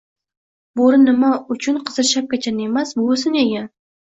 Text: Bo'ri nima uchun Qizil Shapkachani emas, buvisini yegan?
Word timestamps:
Bo'ri 0.79 0.97
nima 1.01 1.29
uchun 1.57 1.77
Qizil 1.91 2.09
Shapkachani 2.13 2.67
emas, 2.71 2.97
buvisini 3.03 3.45
yegan? 3.47 3.71